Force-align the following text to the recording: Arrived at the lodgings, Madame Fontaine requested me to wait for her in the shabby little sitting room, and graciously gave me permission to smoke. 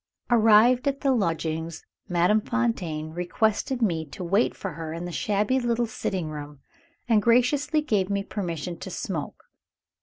Arrived 0.31 0.87
at 0.87 1.01
the 1.01 1.11
lodgings, 1.11 1.85
Madame 2.09 2.41
Fontaine 2.41 3.11
requested 3.11 3.83
me 3.83 4.03
to 4.03 4.23
wait 4.23 4.55
for 4.57 4.71
her 4.71 4.93
in 4.93 5.05
the 5.05 5.11
shabby 5.11 5.59
little 5.59 5.85
sitting 5.85 6.31
room, 6.31 6.59
and 7.07 7.21
graciously 7.21 7.81
gave 7.83 8.09
me 8.09 8.23
permission 8.23 8.75
to 8.79 8.89
smoke. 8.89 9.43